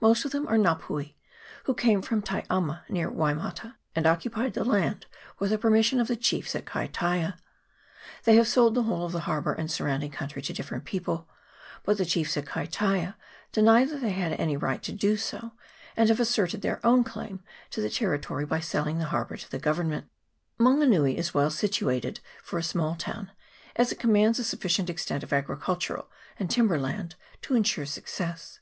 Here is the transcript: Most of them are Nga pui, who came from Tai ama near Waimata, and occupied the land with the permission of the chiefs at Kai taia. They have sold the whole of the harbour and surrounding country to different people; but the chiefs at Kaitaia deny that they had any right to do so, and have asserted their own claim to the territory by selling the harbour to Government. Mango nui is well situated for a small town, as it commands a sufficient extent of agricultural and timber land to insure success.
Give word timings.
Most 0.00 0.24
of 0.24 0.32
them 0.32 0.48
are 0.48 0.56
Nga 0.58 0.80
pui, 0.80 1.14
who 1.62 1.74
came 1.74 2.02
from 2.02 2.22
Tai 2.22 2.42
ama 2.50 2.84
near 2.88 3.08
Waimata, 3.08 3.76
and 3.94 4.04
occupied 4.04 4.54
the 4.54 4.64
land 4.64 5.06
with 5.38 5.50
the 5.52 5.58
permission 5.58 6.00
of 6.00 6.08
the 6.08 6.16
chiefs 6.16 6.56
at 6.56 6.66
Kai 6.66 6.88
taia. 6.88 7.36
They 8.24 8.34
have 8.34 8.48
sold 8.48 8.74
the 8.74 8.82
whole 8.82 9.06
of 9.06 9.12
the 9.12 9.30
harbour 9.30 9.52
and 9.52 9.70
surrounding 9.70 10.10
country 10.10 10.42
to 10.42 10.52
different 10.52 10.86
people; 10.86 11.28
but 11.84 11.98
the 11.98 12.04
chiefs 12.04 12.36
at 12.36 12.46
Kaitaia 12.46 13.14
deny 13.52 13.84
that 13.84 14.00
they 14.00 14.10
had 14.10 14.32
any 14.40 14.56
right 14.56 14.82
to 14.82 14.90
do 14.90 15.16
so, 15.16 15.52
and 15.96 16.08
have 16.08 16.18
asserted 16.18 16.62
their 16.62 16.84
own 16.84 17.04
claim 17.04 17.44
to 17.70 17.80
the 17.80 17.88
territory 17.90 18.44
by 18.44 18.58
selling 18.58 18.98
the 18.98 19.04
harbour 19.14 19.36
to 19.36 19.56
Government. 19.56 20.08
Mango 20.58 20.84
nui 20.84 21.16
is 21.16 21.32
well 21.32 21.48
situated 21.52 22.18
for 22.42 22.58
a 22.58 22.64
small 22.64 22.96
town, 22.96 23.30
as 23.76 23.92
it 23.92 24.00
commands 24.00 24.40
a 24.40 24.42
sufficient 24.42 24.90
extent 24.90 25.22
of 25.22 25.32
agricultural 25.32 26.10
and 26.40 26.50
timber 26.50 26.76
land 26.80 27.14
to 27.42 27.54
insure 27.54 27.86
success. 27.86 28.58